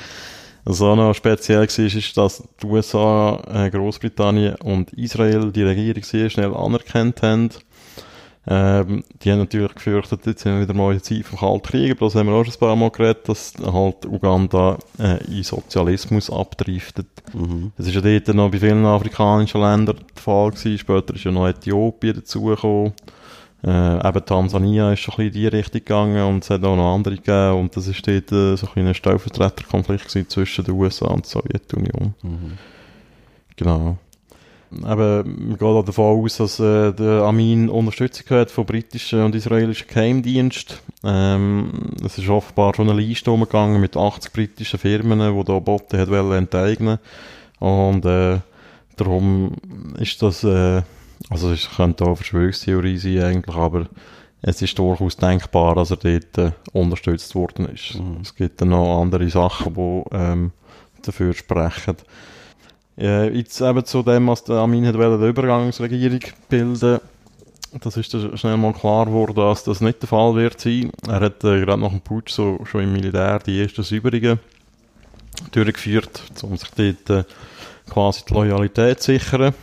[0.65, 6.05] Was auch noch speziell war, ist, dass die USA, äh, Großbritannien und Israel die Regierung
[6.05, 7.51] sehr schnell anerkannt haben.
[8.45, 11.63] Ähm, die haben natürlich gefürchtet, jetzt sind wir wieder mal in der Zeit vom Kalten
[11.63, 15.25] Krieg, aber das haben wir auch schon ein paar Mal geredet, dass halt Uganda äh,
[15.27, 17.07] in Sozialismus abdriftet.
[17.33, 17.71] Mhm.
[17.77, 20.79] Das ist ja dort noch bei vielen afrikanischen Ländern der Fall gewesen.
[20.79, 22.93] Später ist ja noch Äthiopien dazugekommen.
[23.65, 26.75] Äh, eben Tansania ist schon ein bisschen in die Richtung gegangen und es hat auch
[26.75, 31.07] noch andere gegeben und das ist dort äh, so ein, ein Stellvertreterkonflikt zwischen den USA
[31.07, 32.15] und der Sowjetunion.
[32.23, 32.59] Mhm.
[33.57, 33.99] Genau.
[34.73, 39.35] Eben, man geht auch davon aus, dass äh, der Amin Unterstützung hat von britischen und
[39.35, 40.79] israelischen Geheimdiensten.
[41.05, 46.01] Ähm, es ist offenbar schon eine Liste umgegangen mit 80 britischen Firmen, die da Botten
[46.01, 46.99] hat enteignen
[47.59, 48.39] Und äh,
[48.97, 49.53] darum
[49.99, 50.83] ist das, äh,
[51.31, 53.87] also es könnte auch Verschwörungstheorie sein eigentlich, aber
[54.43, 57.95] es ist durchaus denkbar, dass er dort äh, unterstützt worden ist.
[57.95, 58.19] Mhm.
[58.23, 60.53] Es gibt dann noch andere Sachen, die ähm,
[61.03, 61.97] dafür sprechen.
[62.99, 67.01] Äh, jetzt eben zu dem, was der Amin hat wollte, eine Übergangsregierung bilden
[67.81, 70.93] das ist dann schnell mal klar geworden, dass das nicht der Fall wird sein.
[71.09, 74.39] Er hat äh, gerade nach dem Putsch so, schon im Militär die ersten Säuberungen
[75.53, 77.25] durchgeführt, um sich dort äh,
[77.89, 79.55] quasi die Loyalität zu sichern.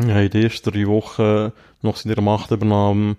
[0.00, 1.52] Ja, in den ersten drei Wochen
[1.82, 3.16] nach seiner Machtübernahme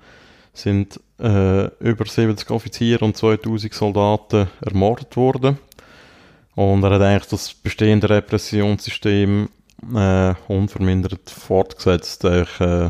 [0.54, 5.58] sind äh, über 70 Offiziere und 2000 Soldaten ermordet worden.
[6.56, 9.50] Und er hat eigentlich das bestehende Repressionssystem
[9.96, 12.90] äh, unvermindert fortgesetzt, eigentlich, äh,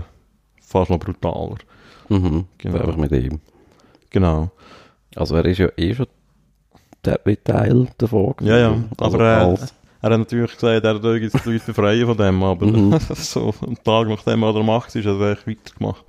[0.62, 1.58] fast noch brutaler.
[2.10, 2.46] Mhm.
[2.58, 2.78] Genau.
[2.80, 3.40] Einfach mit ihm.
[4.10, 4.52] Genau.
[5.16, 6.08] Also er ist ja eh schon
[7.02, 8.36] Teil davon.
[8.42, 8.70] Ja, ja.
[8.70, 8.90] gewesen.
[8.98, 12.18] Also Aber äh, als- er hat natürlich gesagt, er würde jetzt die Leute befreien von
[12.18, 13.00] dem, aber Mhm.
[13.16, 16.04] so einen Tag nachdem er der Macht ist, hat er eigentlich weitergemacht.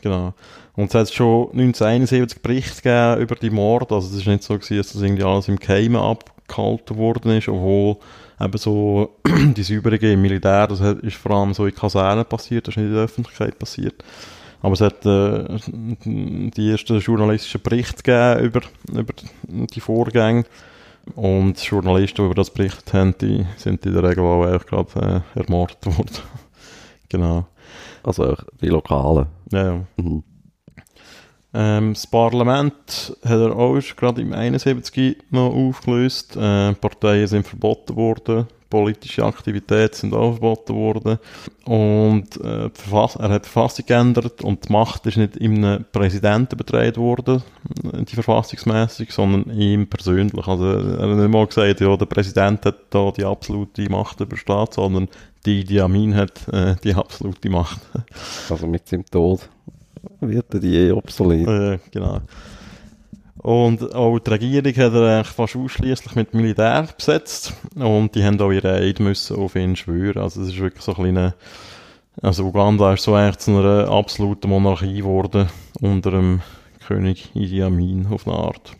[0.00, 0.32] Genau.
[0.76, 4.54] Und es hat schon 1971 Berichte gegeben über die Morde, also es ist nicht so
[4.54, 7.96] gewesen, dass das irgendwie alles im Geheimen abgehalten worden ist, obwohl
[8.40, 12.74] eben so die Säuberungen im Militär, das ist vor allem so in Kasernen passiert, das
[12.74, 14.04] ist nicht in der Öffentlichkeit passiert.
[14.62, 15.44] Aber es hat äh,
[16.04, 18.60] die ersten journalistischen Berichte gegeben über,
[18.92, 19.12] über
[19.48, 20.44] die Vorgänge.
[21.14, 24.66] Und die Journalisten, die über das berichtet haben, die sind in der Regel auch eigentlich
[24.66, 26.16] gerade äh, ermordet worden.
[27.08, 27.46] genau.
[28.02, 29.26] also auch die Lokalen.
[29.52, 29.86] Ja, ja.
[29.96, 30.22] Mhm.
[31.54, 36.36] Ähm, das Parlament hat er auch gerade im 71 noch aufgelöst.
[36.36, 38.46] Äh, Parteien sind verboten worden.
[38.68, 41.18] Politische Aktivitäten sind auch verboten worden.
[41.64, 46.96] Und äh, er hat die Verfassung geändert und die Macht ist nicht einem Präsidenten übertragen
[46.96, 47.42] worden,
[47.82, 50.46] die verfassungsmäßig, sondern ihm persönlich.
[50.46, 54.34] Also er hat nicht mal gesagt, ja, der Präsident hat da die absolute Macht über
[54.34, 55.08] den Staat, sondern
[55.44, 57.80] die Idi Amin hat äh, die absolute Macht.
[58.50, 59.48] Also mit seinem Tod
[60.20, 61.46] wird er die eh obsolet.
[61.46, 62.20] Äh, genau.
[63.46, 67.52] Und auch die Regierung hat er eigentlich fast ausschließlich mit Militär besetzt.
[67.76, 70.20] Und die haben auch ihre Eid müssen auf ihn schwören.
[70.20, 71.34] Also es ist wirklich so ein kleiner,
[72.20, 75.48] also Uganda ist so eigentlich zu einer absoluten Monarchie geworden
[75.80, 76.42] unter dem
[76.88, 78.72] König Idi Amin auf eine Art.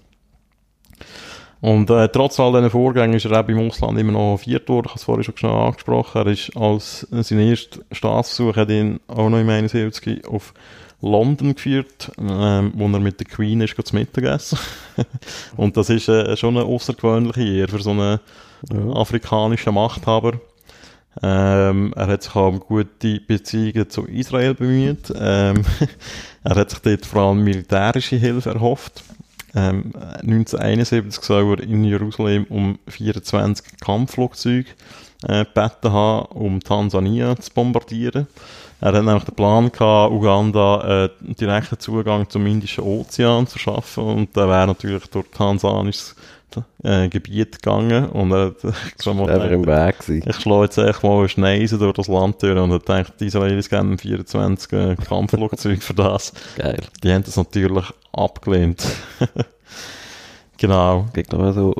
[1.60, 4.86] Und äh, trotz all diesen Vorgängen ist er auch im Ausland immer noch viert worden,
[4.86, 6.22] ich habe es vorhin schon schnell angesprochen.
[6.22, 10.54] Er ist als sein erster Staatsbesuch hat ihn auch noch im 71 auf
[11.10, 14.58] London geführt, ähm, wo er mit der Queen ist zu Mittagessen.
[15.56, 18.18] Und das ist äh, schon eine außergewöhnliche Ehre für so einen
[18.72, 18.92] Ja.
[18.94, 20.40] afrikanischen Machthaber.
[21.22, 25.12] Ähm, er hat sich auch um gute Beziehungen zu Israel bemüht.
[25.18, 25.62] Ähm,
[26.44, 29.02] er hat sich dort vor allem militärische Hilfe erhofft.
[29.54, 34.66] Ähm, 1971 soll er in Jerusalem um 24 Kampfflugzeuge
[35.26, 38.26] äh, gebeten haben, um Tansania zu bombardieren.
[38.80, 44.04] Er hat nämlich den Plan gehabt, Uganda äh, direkten Zugang zum Indischen Ozean zu schaffen
[44.04, 46.14] und der wäre natürlich durch tansanisches
[46.82, 50.28] äh, Gebiet gegangen und er hat schon mal Einfach im Weg gewesen.
[50.28, 53.26] ich schlage jetzt echt mal eine Schneise durch das Land durch und hat gedacht, die
[53.26, 56.32] Israelis geben 24 äh, Kampfflugzeuge für das.
[56.56, 56.80] Geil.
[57.02, 58.84] Die haben das natürlich abgelehnt.
[60.56, 61.04] genau.
[61.08, 61.74] Es gibt noch so,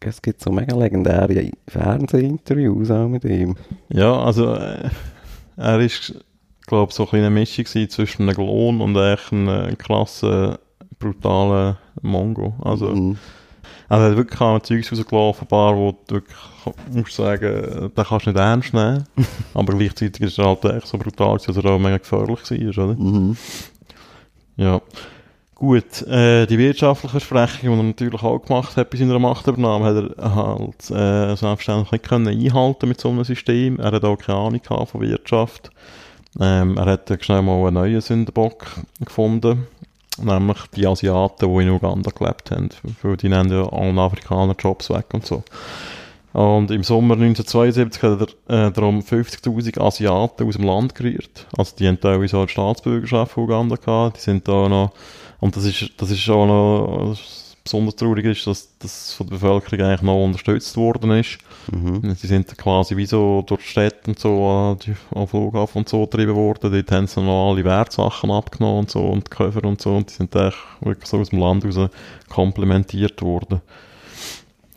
[0.00, 3.56] es gibt so mega legendäre Fernsehinterviews auch mit ihm.
[3.88, 4.88] Ja, also äh,
[5.56, 6.14] er ist,
[6.66, 10.56] glaube ich, so ein eine Mischung zwischen einem Klon und echt einem krassen
[10.98, 12.54] brutalen Mongo.
[12.62, 13.18] Also, Mhm.
[13.88, 16.36] also er hat wirklich auch Zeugs rausgelassen, offenbar, wo du wirklich
[16.90, 19.04] musst sagen, den kannst du nicht ernst nehmen.
[19.54, 22.94] aber gleichzeitig ist er halt echt so brutal, dass er auch mega gefährlich war, oder?
[22.96, 23.36] Mhm.
[24.56, 24.80] Ja.
[25.58, 30.18] Gut, äh, die wirtschaftlichen Versprechungen, die er natürlich auch gemacht hat bei seiner Machtübernahme, hat
[30.18, 33.80] er halt äh, selbstverständlich nicht können einhalten mit so einem System.
[33.80, 35.70] Er hat auch keine Ahnung von Wirtschaft.
[36.38, 38.66] Ähm, er hat schnell mal einen neuen Sündenbock
[39.02, 39.66] gefunden,
[40.22, 42.68] nämlich die Asiaten, die in Uganda gelebt haben.
[43.00, 45.42] Weil die nehmen ja allen Afrikanern Jobs weg und so.
[46.36, 51.46] Und im Sommer 1972 hat er äh, darum 50.000 Asiaten aus dem Land gerührt.
[51.56, 54.18] Also die haben teilweise auch die Staatsbürgerschaft von Uganda gehabt.
[54.18, 54.92] Die sind da noch,
[55.40, 57.16] und das ist, das ist auch noch,
[57.64, 61.38] besonders traurig ist, dass das von der Bevölkerung eigentlich noch unterstützt worden ist.
[61.72, 62.14] Mhm.
[62.14, 65.88] Sie sind quasi wie so durch die Städte und so an die- am Flughafen und
[65.88, 66.70] so getrieben worden.
[66.70, 69.96] Dort haben sie noch alle Wertsachen abgenommen und so und die Koffer und so.
[69.96, 71.88] Und die sind eigentlich wirklich so aus dem Land raus
[72.28, 73.62] komplementiert worden.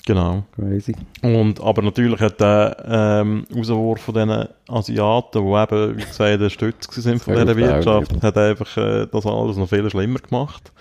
[0.10, 0.44] Genau.
[0.56, 0.96] Crazy.
[1.22, 6.50] Und, aber natürlich hat der ähm, Rauswurf von diesen Asiaten, die eben, wie gesagt, der
[6.50, 10.72] Stütz gewesen sind von dieser Wirtschaft, hat einfach äh, das alles noch viel schlimmer gemacht.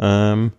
[0.00, 0.52] Ähm,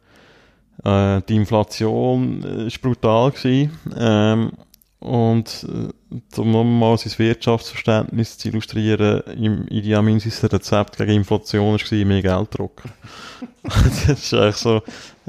[0.84, 3.72] äh, die Inflation äh, ist brutal gewesen.
[3.98, 4.52] Ähm,
[5.00, 11.80] und äh, um nochmal sein Wirtschaftsverständnis zu illustrieren, im Idi Amin sein Rezept gegen Inflation
[11.80, 12.92] war mehr Geld drucken.
[13.64, 14.82] das ist eigentlich so,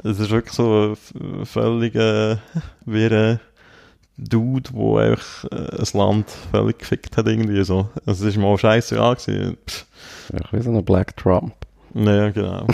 [0.03, 2.37] es ist wirklich so ein völlig äh,
[2.85, 3.39] ein
[4.17, 7.89] Dude, der einfach äh, ein Land völlig gefickt hat irgendwie so.
[8.05, 9.57] Also es ist mal scheiße gewesen.
[9.67, 9.85] Pff,
[10.33, 11.53] Ja, wie so ein Black Trump.
[11.93, 12.67] ja, genau.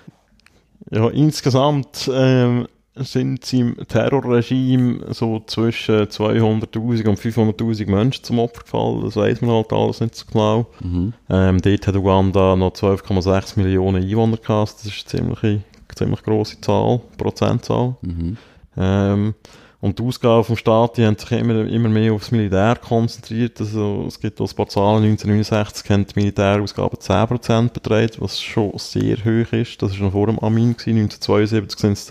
[0.90, 2.66] ja, insgesamt ähm,
[2.96, 9.02] sind sie im Terrorregime so zwischen 200'000 und 500'000 Menschen zum Opfer gefallen.
[9.02, 10.66] Das weiß man halt alles nicht so genau.
[10.80, 11.12] Mhm.
[11.28, 14.74] Ähm, dort hat Uganda noch 12,6 Millionen Einwohner gehabt.
[14.74, 15.60] Das ist eine ziemlich,
[15.94, 17.96] ziemlich grosse Zahl, Prozentzahl.
[18.00, 18.36] Mhm.
[18.76, 19.34] Ähm,
[19.80, 23.60] und die Ausgaben vom Staat, die haben sich immer, immer mehr aufs Militär konzentriert.
[23.60, 25.04] Also, es gibt auch ein paar Zahlen.
[25.04, 29.82] 1969 haben die Militärausgaben 10% betragen, was schon sehr hoch ist.
[29.82, 30.76] Das war noch vor dem Amin.
[30.76, 31.02] Gewesen.
[31.02, 32.06] 1972 sind es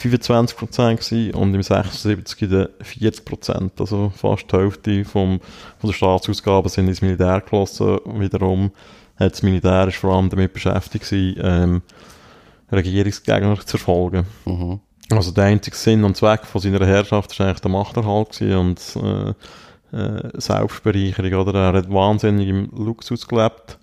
[0.00, 3.70] 25% gewesen und im 76 dann 40%.
[3.78, 5.40] Also fast die Hälfte vom,
[5.78, 7.98] von der Staatsausgaben sind ins Militär gelassen.
[8.18, 8.72] Wiederum
[9.16, 11.82] hat das Militär ist vor allem damit beschäftigt gewesen, ähm,
[12.72, 14.26] Regierungsgegner zu verfolgen.
[14.46, 14.80] Mhm.
[15.10, 18.96] Also der einzige Sinn und Zweck von seiner Herrschaft war eigentlich der Machterhalt gewesen und
[18.96, 19.34] äh,
[19.96, 21.54] äh, Selbstbereicherung, oder?
[21.54, 23.78] Er hat wahnsinnig im Luxus gelebt.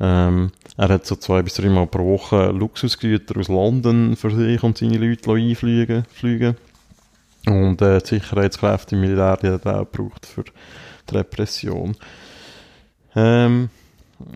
[0.00, 4.76] Ähm, er hat so zwei bis dreimal pro Woche Luxusgüter aus London für sich und
[4.76, 6.04] seine Leute einfliegen.
[6.12, 6.56] Fliegen.
[7.46, 11.96] Und äh, die Sicherheitskräfte im Militär, die er auch gebraucht für die Repression.
[13.14, 13.68] Ähm,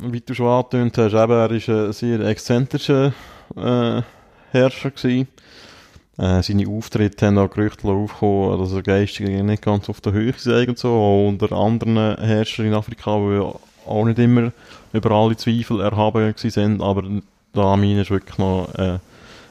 [0.02, 3.12] wie du schon angetönt hast, eben, er war ein sehr exzentrischer
[3.56, 4.02] äh,
[4.52, 5.28] Herrscher gewesen.
[6.18, 10.34] Äh, seine Auftritte haben auch Gerüchte aufgekommen, dass er geistig nicht ganz auf der Höhe
[10.36, 10.90] sei und so.
[10.90, 14.52] Auch unter anderen Herrschern in Afrika, die auch nicht immer
[14.92, 17.04] über alle Zweifel erhaben sind, aber
[17.54, 18.98] Amin ist wirklich noch äh,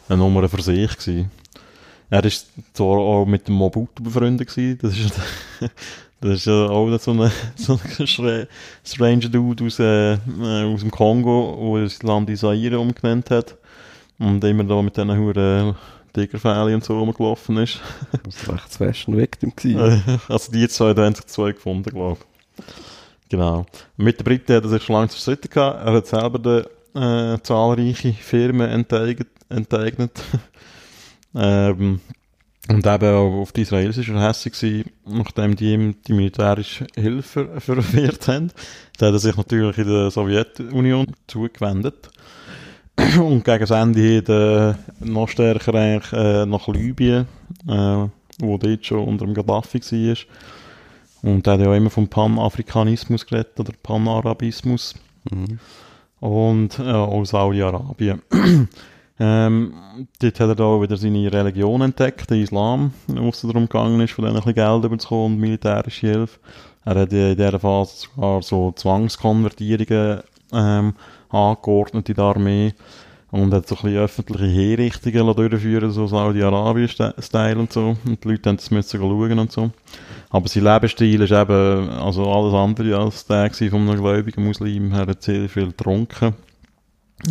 [0.10, 1.32] eine Nummer für sich gewesen.
[2.10, 5.14] Er ist zwar auch mit dem Mobutu befreundet gewesen, das ist,
[6.22, 8.48] das ist ja auch so ein so ein schra-
[8.84, 13.56] strange Dude aus, äh, äh, aus dem Kongo, der das Land Isaire umgenannt hat
[14.20, 15.76] und immer da mit diesen Huren
[16.14, 17.80] Tigerfälle und so rumgelaufen ist.
[18.24, 20.02] Das war echt das Fashion Victim gewesen.
[20.08, 22.18] Äh, also die zwei, haben sich zwei gefunden, glaube
[22.58, 22.64] ich.
[23.30, 23.66] Genau.
[23.98, 25.86] Mit den Briten hat er sich schon lange zerstritten gehabt.
[25.86, 29.28] Er hat selber de, äh, zahlreiche Firmen enteignet.
[29.50, 30.12] enteignet.
[31.36, 32.00] ähm,
[32.70, 37.82] und eben auch auf die Israelis ist er nachdem die ihm die militärische Hilfe ver-
[37.82, 38.52] verwehrt haben.
[38.98, 42.10] Da hat er sich natürlich in der Sowjetunion zugewendet.
[43.18, 47.28] Und gegen das Ende hin äh, noch stärker eigentlich, äh, nach Libyen,
[47.68, 48.08] äh,
[48.40, 50.18] wo dort schon unter dem Gaddafi war.
[51.22, 54.96] Und er hat ja auch immer vom Pan-Afrikanismus geredet, oder Pan-Arabismus.
[55.30, 55.60] Mhm.
[56.20, 58.22] Und äh, auch Saudi-Arabien.
[59.20, 59.74] ähm,
[60.20, 64.00] dort hat er da auch wieder seine Religion entdeckt, den Islam, wo es darum gegangen
[64.02, 66.40] ist, von denen ein bisschen Geld überzukommen und militärische Hilfe.
[66.86, 70.22] Er hat in dieser Phase sogar so Zwangskonvertierungen
[70.54, 70.94] ähm,
[71.30, 72.74] angeordnet in der Armee
[73.42, 77.98] und hat so ein bisschen öffentliche Herrichtungen lassen durchführen, so Saudi-Arabien-Style und so.
[78.06, 79.72] Und die Leute haben das schauen und so.
[80.30, 84.92] Aber sein Lebensstil ist eben also alles andere als der von einem gläubigen Muslim.
[84.92, 86.34] Er hat sehr viel getrunken.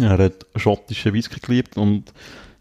[0.01, 2.13] Er hat schottischen Whisky geliebt und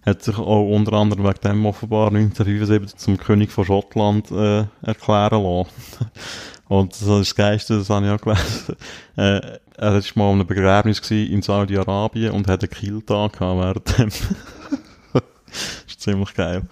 [0.06, 5.44] hat sich auch unter anderem wegen dem offenbar 1975 zum König von Schottland äh, erklären
[5.44, 6.12] lassen.
[6.68, 8.76] Und das ist das Geiste, das habe ich auch gelesen.
[9.18, 14.10] Äh, er war mal an einem Begräbnis in Saudi-Arabien und hat einen gehabt während dem.
[15.14, 15.24] das
[15.88, 16.64] ist ziemlich geil.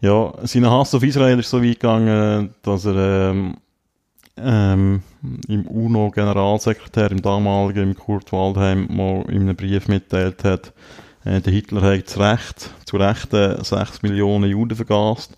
[0.00, 3.56] Ja, sein Hass auf Israel ist so weit gegangen, dass er ähm,
[4.36, 5.02] ähm,
[5.48, 10.72] im UNO-Generalsekretär, im damaligen, im Kurt Waldheim, mal in einem Brief mitteilt hat,
[11.24, 15.36] äh, der Hitler hat zu Recht, zu Recht äh, 6 Millionen Juden vergast.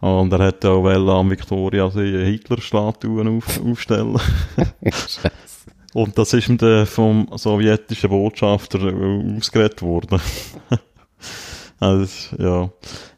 [0.00, 4.18] Und er hat auch wollen am Victoria eine Hitler-Statuen auf, aufstellen.
[5.94, 10.20] Und das ist ihm dann vom sowjetischen Botschafter äh, ausgeredet worden.
[11.80, 12.70] also, ja.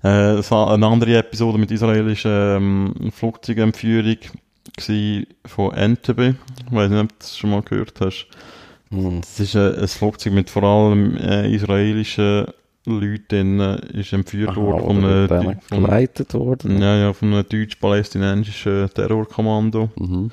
[0.03, 4.17] Äh, es war eine andere Episode mit israelischer ähm, Flugzeugentführung
[5.45, 6.37] von Entebbe.
[6.67, 8.27] Ich weiß nicht, ob du das schon mal gehört hast.
[8.91, 12.47] Das ist äh, ein Flugzeug mit vor allem äh, israelischen
[12.87, 16.83] Leuten äh, ist entführt Aha, worden von einem, von, geleitet worden.
[16.83, 19.91] ja, ja, von einem deutsch-palästinensischen Terrorkommando.
[19.97, 20.31] Mhm.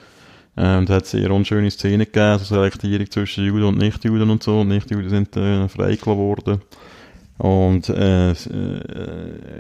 [0.60, 4.42] Ähm, da hat es sehr unschöne Szenen gegeben, also Selektierung zwischen Juden und Nichtjuden und
[4.42, 4.64] so.
[4.64, 6.62] Nichtjuden sind äh, freigelassen worden.
[7.38, 8.34] Und äh,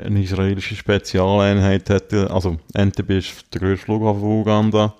[0.03, 4.95] eine israelische Spezialeinheit hat, also Entebbe ist der grösste Flughafen von Uganda.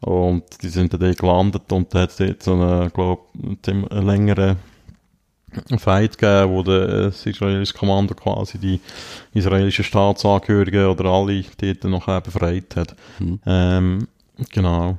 [0.00, 3.28] Und die sind dann dort gelandet und da hat es dort so einen, glaub,
[3.62, 4.56] ziemlich einen längeren
[5.78, 8.80] Fight gegeben, wo äh, das israelische Kommando quasi die
[9.34, 12.94] israelischen Staatsangehörigen oder alle dort noch äh, befreit hat.
[13.18, 13.40] Mhm.
[13.46, 14.08] Ähm,
[14.50, 14.98] genau.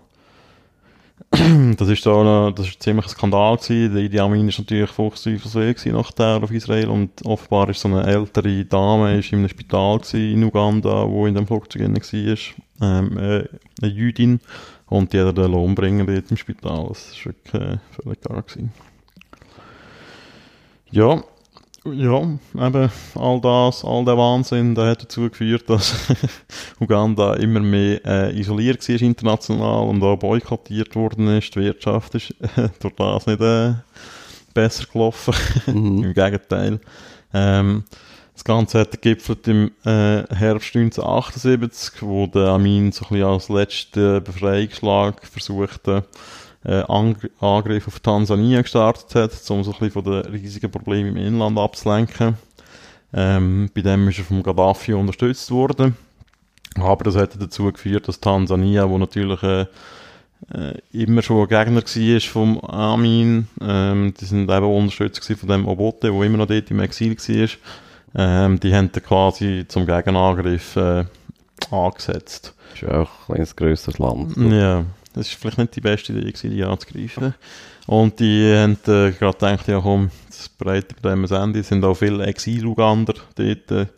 [1.77, 3.93] Das ist da noch, das ist ziemlich ein Skandal gewesen.
[3.93, 7.87] Der Idi Amin ist natürlich fuchsteufelsweh gewesen nach der auf Israel und offenbar ist so
[7.87, 11.95] eine ältere Dame ist in einem Spital gewesen in Uganda, wo in dem Flugzeug drin
[11.95, 12.37] war,
[12.81, 13.47] ähm, äh,
[13.81, 14.41] eine Jüdin
[14.91, 16.87] und die hat er dann umbringen dort im Spital.
[16.89, 18.73] Das ist wirklich äh, völlig gar gewesen.
[20.91, 21.23] Ja,
[21.85, 22.21] ja,
[22.53, 25.95] eben all das, all der Wahnsinn, der hat dazu geführt, dass
[26.79, 31.55] Uganda immer mehr äh, isoliert war international und auch boykottiert worden ist.
[31.55, 33.75] Die Wirtschaft ist äh, durch das nicht äh,
[34.53, 35.33] besser gelaufen.
[35.67, 35.73] Mhm.
[36.03, 36.81] Im Gegenteil.
[37.33, 37.85] Ähm,
[38.41, 44.23] das Ganze hat gegipfelt im äh, Herbst 1978, wo der Amin so ein als letzten
[44.23, 46.05] Befreiungsschlag versuchte,
[46.65, 51.17] äh, Ang Angriff auf Tansania gestartet hat, um so ein von den riesigen Problemen im
[51.17, 52.35] Inland abzulenken.
[53.13, 55.95] Ähm, bei dem ist er vom Gaddafi unterstützt worden.
[56.79, 59.67] Aber das hat dazu geführt, dass Tansania, wo natürlich äh,
[60.51, 65.67] äh, immer schon ein Gegner war vom Amin, ähm, die sind eben unterstützt von dem
[65.67, 67.49] Obote, der immer noch dort im Exil war,
[68.15, 71.05] ähm, die haben dann quasi zum Gegenangriff äh,
[71.69, 72.53] angesetzt.
[72.73, 74.35] Ist ja auch ein grösseres Land.
[74.37, 77.33] Ja, das ist vielleicht nicht die beste Idee gewesen, die anzugreifen.
[77.87, 81.59] Und die haben äh, gerade gedacht, ja komm, das breitet bei dem ein Ende.
[81.59, 83.89] Es sind auch viele Exil-Ugander dort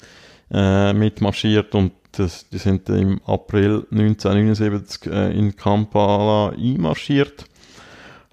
[0.51, 7.45] äh, mitmarschiert und das, die sind im April 1979 äh, in Kampala einmarschiert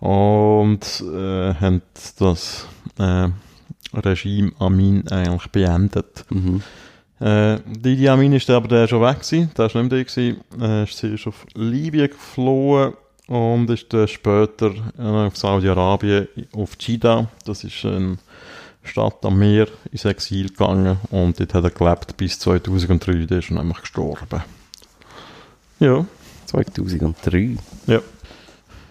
[0.01, 1.83] und äh, haben
[2.19, 2.67] das
[2.99, 3.29] äh,
[3.95, 6.25] Regime Amin eigentlich beendet.
[6.31, 6.63] Mhm.
[7.21, 10.11] Äh, die Idi Amin ist aber der schon weg gewesen, der ist nicht mehr da
[10.11, 10.41] gewesen.
[10.61, 12.95] Äh, sie ist auf Libyen geflohen
[13.27, 18.17] und ist dann später äh, auf Saudi-Arabien auf Jeddah, das ist eine
[18.83, 23.51] Stadt am Meer, ins Exil gegangen und dort hat er gelebt bis 2003, der ist
[23.51, 24.43] nämlich gestorben.
[25.79, 26.05] Ja,
[26.47, 27.57] 2003.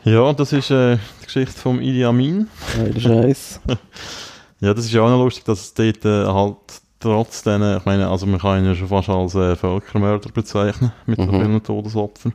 [0.06, 2.48] ja, das ist äh, die Geschichte vom Idi Amin.
[2.78, 3.60] Geiler Scheiß.
[4.62, 6.56] Ja, das ist ja auch noch lustig, dass es dort äh, halt
[7.00, 10.92] trotz denen, ich meine, also man kann ihn ja schon fast als äh, Völkermörder bezeichnen,
[11.06, 11.26] mit Mhm.
[11.26, 12.34] so vielen Todesopfern.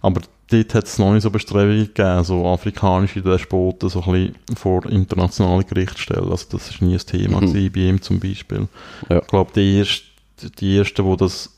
[0.00, 4.56] Aber dort hat es noch nicht so Bestrebungen gegeben, so afrikanische Despoten so ein bisschen
[4.56, 6.30] vor internationale Gerichte zu stellen.
[6.30, 7.46] Also das ist nie ein Thema Mhm.
[7.52, 8.68] gewesen, bei ihm zum Beispiel.
[9.10, 9.18] Ja.
[9.18, 10.02] Ich glaube, die, erst,
[10.60, 11.50] die ersten, wo das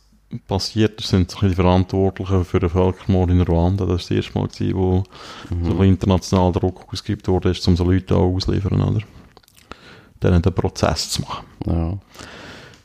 [0.49, 3.85] passiert ist, sind so die Verantwortlichen für den Völkermord in Ruanda.
[3.85, 5.03] Das war das erste Mal, gewesen, wo
[5.51, 5.65] so ein Mhm.
[5.69, 9.01] bisschen international Druck ausgeübt wurde, um so Leute auch auszuliefern, oder?
[10.21, 11.47] Dann den Prozess zu machen.
[11.67, 11.99] Ja,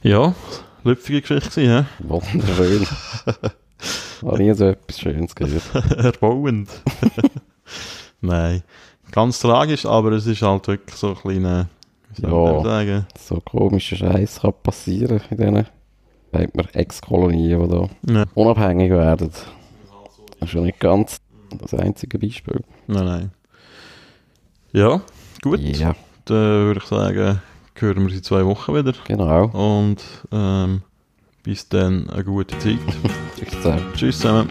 [0.10, 0.36] Ja,
[0.84, 2.88] lüpfige Geschichte gewesen, wunderschön.
[4.26, 5.64] Habe nie so etwas Schönes gehört.
[5.98, 6.70] Erbauend.
[8.22, 8.64] Nein.
[9.12, 11.68] Ganz tragisch, aber es ist halt wirklich so ein kleiner,
[12.16, 12.64] wie soll Ja.
[12.64, 13.06] sagen?
[13.20, 15.66] So komischer Scheiß kann passieren in diesen,
[16.32, 18.26] sagt man, Ex-Kolonien, die da Ja.
[18.34, 19.30] unabhängig werden.
[20.40, 21.18] Das ist ja nicht ganz
[21.62, 22.62] das einzige Beispiel.
[22.88, 23.32] Nein, nein.
[24.74, 25.02] Ja,
[25.42, 25.60] gut.
[25.60, 25.96] Ja,
[26.26, 27.42] Dann würde ich sagen,
[27.76, 28.94] hören wir uns in zwei Wochen wieder.
[29.06, 29.46] genau.
[29.48, 30.82] Und ähm,
[31.44, 32.80] bis dann eine gute Zeit.
[33.96, 34.50] Tschüss zusammen.